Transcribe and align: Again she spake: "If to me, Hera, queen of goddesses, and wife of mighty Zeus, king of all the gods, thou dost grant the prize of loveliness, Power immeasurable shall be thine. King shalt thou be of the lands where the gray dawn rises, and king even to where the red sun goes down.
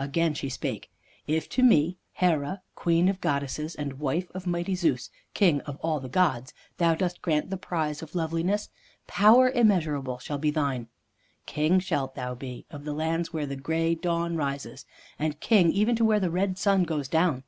Again 0.00 0.34
she 0.34 0.48
spake: 0.48 0.90
"If 1.28 1.48
to 1.50 1.62
me, 1.62 1.98
Hera, 2.14 2.62
queen 2.74 3.08
of 3.08 3.20
goddesses, 3.20 3.76
and 3.76 4.00
wife 4.00 4.28
of 4.34 4.44
mighty 4.44 4.74
Zeus, 4.74 5.08
king 5.34 5.60
of 5.60 5.76
all 5.76 6.00
the 6.00 6.08
gods, 6.08 6.52
thou 6.78 6.96
dost 6.96 7.22
grant 7.22 7.48
the 7.48 7.56
prize 7.56 8.02
of 8.02 8.16
loveliness, 8.16 8.70
Power 9.06 9.48
immeasurable 9.48 10.18
shall 10.18 10.38
be 10.38 10.50
thine. 10.50 10.88
King 11.46 11.78
shalt 11.78 12.16
thou 12.16 12.34
be 12.34 12.66
of 12.72 12.84
the 12.84 12.92
lands 12.92 13.32
where 13.32 13.46
the 13.46 13.54
gray 13.54 13.94
dawn 13.94 14.34
rises, 14.34 14.84
and 15.16 15.38
king 15.38 15.70
even 15.70 15.94
to 15.94 16.04
where 16.04 16.18
the 16.18 16.28
red 16.28 16.58
sun 16.58 16.82
goes 16.82 17.06
down. 17.06 17.44